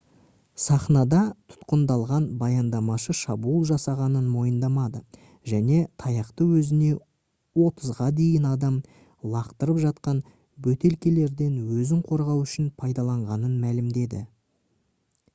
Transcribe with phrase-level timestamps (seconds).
[0.61, 1.17] сахнада
[1.51, 5.01] тұтқындалған баяндамашы шабуыл жасағанын мойындамады
[5.51, 6.89] және таяқты өзіне
[7.67, 8.81] отызға дейін адам
[9.35, 10.23] лақтырып жатқан
[10.69, 14.25] бөтелкелерден өзін қорғау үшін пайдаланғанын мәлімдеді